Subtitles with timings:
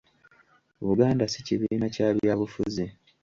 [0.87, 2.85] Buganda si kibiina kya byabufuzi